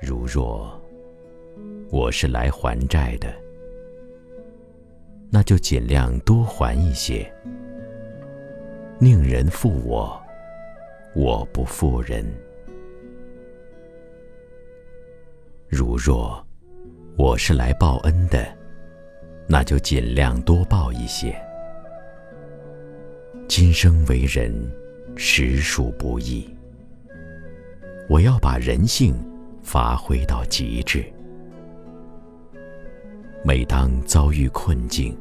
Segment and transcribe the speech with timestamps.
[0.00, 0.80] 如若
[1.90, 3.34] 我是来还债的，
[5.28, 7.30] 那就尽量多还一些。
[9.00, 10.20] 宁人负我，
[11.16, 12.24] 我不负人。
[15.68, 16.46] 如若
[17.16, 18.46] 我是来报恩的，
[19.48, 21.34] 那就尽量多报一些。
[23.48, 24.54] 今生为人，
[25.16, 26.48] 实属不易。
[28.08, 29.14] 我要把人性
[29.68, 31.04] 发挥到极致。
[33.44, 35.14] 每当遭遇困境，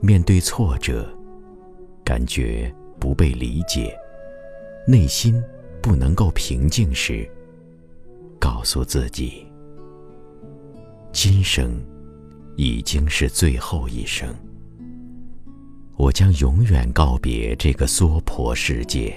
[0.00, 1.08] 面对挫折，
[2.02, 3.96] 感觉不被理解，
[4.88, 5.40] 内心
[5.80, 7.30] 不能够平静时，
[8.40, 9.46] 告诉自己：
[11.12, 11.80] 今生
[12.56, 14.34] 已经是最后一生，
[15.96, 19.14] 我将永远告别这个娑婆世界，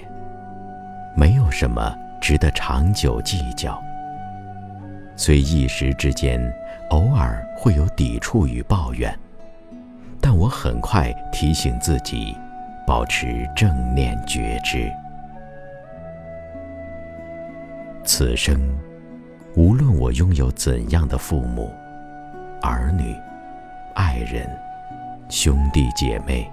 [1.16, 1.92] 没有什么。
[2.22, 3.82] 值得长久计较。
[5.20, 6.40] 虽一时之间
[6.88, 9.14] 偶尔会有抵触与抱怨，
[10.18, 12.34] 但我很快提醒自己，
[12.86, 14.90] 保持正念觉知。
[18.02, 18.58] 此生，
[19.56, 21.70] 无论我拥有怎样的父母、
[22.62, 23.14] 儿女、
[23.94, 24.48] 爱人、
[25.28, 26.50] 兄弟姐妹，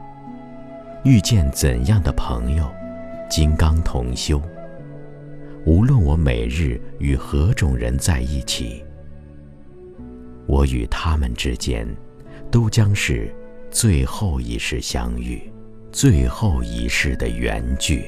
[1.06, 2.70] 遇见怎样的朋友、
[3.30, 4.42] 金刚同修。
[5.68, 8.82] 无论我每日与何种人在一起，
[10.46, 11.86] 我与他们之间，
[12.50, 13.30] 都将是
[13.70, 15.42] 最后一世相遇，
[15.92, 18.06] 最后一世的缘聚。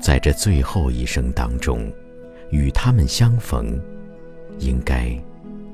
[0.00, 1.92] 在这最后一生当中，
[2.50, 3.76] 与他们相逢，
[4.60, 5.10] 应该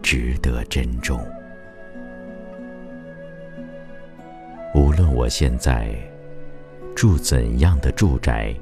[0.02, 1.22] 值得珍重。
[4.74, 5.94] 无论我现在
[6.96, 8.54] 住怎样的住宅。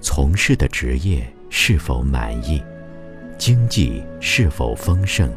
[0.00, 2.62] 从事的职业是否满意，
[3.36, 5.30] 经济是否丰盛，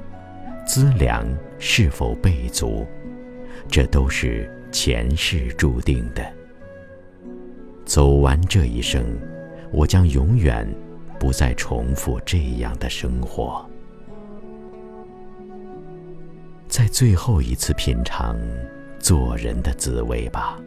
[0.65, 1.27] 资粮
[1.59, 2.85] 是否备足，
[3.69, 6.25] 这都是前世注定的。
[7.85, 9.05] 走完这一生，
[9.71, 10.67] 我将永远
[11.19, 13.69] 不再重复这样的生活。
[16.69, 18.39] 在最后一次品尝
[18.97, 20.57] 做人的滋味吧，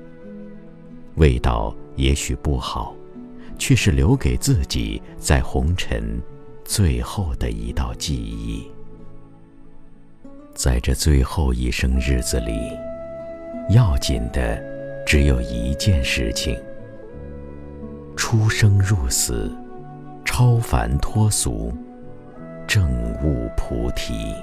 [1.15, 2.95] 味道也许不好。
[3.59, 6.21] 却是留给自己在红尘
[6.65, 8.71] 最后的一道记忆。
[10.55, 12.59] 在这最后一生日子里，
[13.71, 14.63] 要紧的
[15.05, 16.59] 只有一件事情：
[18.17, 19.51] 出生入死，
[20.25, 21.73] 超凡脱俗，
[22.67, 22.91] 正
[23.23, 24.35] 悟菩提。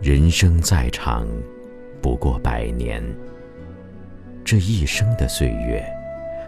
[0.00, 1.26] 人生再长，
[2.00, 3.02] 不过百年。
[4.50, 5.84] 这一生的岁月，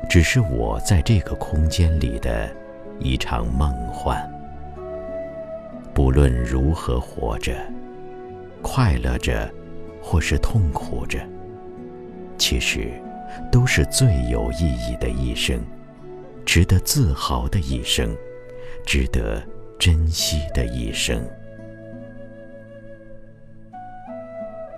[0.09, 2.50] 只是我在这个空间里的
[2.99, 4.27] 一场梦幻。
[5.93, 7.55] 不论如何活着，
[8.62, 9.53] 快乐着，
[10.00, 11.19] 或是痛苦着，
[12.39, 12.91] 其实
[13.53, 15.60] 都是最有意义的一生，
[16.47, 18.16] 值得自豪的一生，
[18.87, 19.43] 值得
[19.78, 21.22] 珍惜的一生。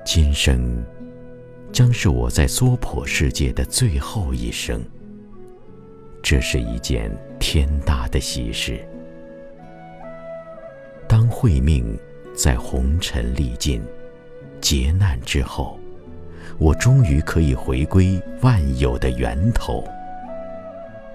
[0.04, 0.84] 今生。
[1.72, 4.80] 将是我在娑婆世界的最后一生。
[6.22, 7.10] 这是一件
[7.40, 8.86] 天大的喜事。
[11.08, 11.98] 当慧命
[12.36, 13.82] 在红尘历尽、
[14.60, 15.78] 劫难之后，
[16.58, 19.82] 我终于可以回归万有的源头。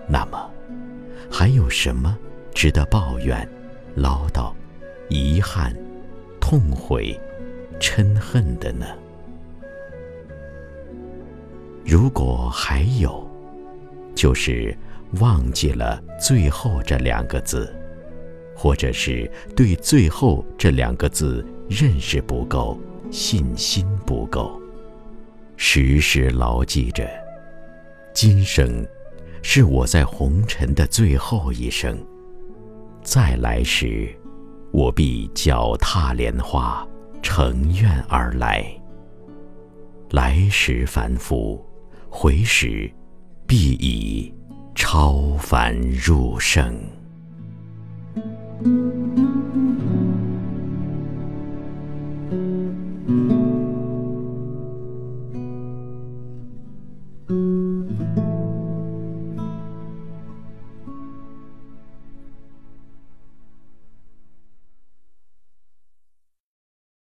[0.08, 0.50] 那么，
[1.32, 2.18] 还有什么
[2.54, 3.48] 值得抱怨、
[3.96, 4.52] 唠叨、
[5.10, 5.74] 遗憾、
[6.40, 7.18] 痛悔、
[7.80, 8.86] 嗔恨的呢？
[11.90, 13.26] 如果还有，
[14.14, 14.78] 就是
[15.22, 17.74] 忘记了最后这两个字，
[18.54, 22.78] 或者是对最后这两个字认识不够，
[23.10, 24.62] 信心不够。
[25.56, 27.10] 时时牢记着，
[28.14, 28.86] 今生
[29.42, 31.98] 是我在红尘的最后一生，
[33.02, 34.14] 再来时，
[34.72, 36.86] 我必脚踏莲花，
[37.22, 38.66] 乘愿而来。
[40.10, 41.66] 来时凡夫。
[42.10, 42.92] 回时
[43.46, 44.34] 必以
[44.76, 46.74] 超凡入圣。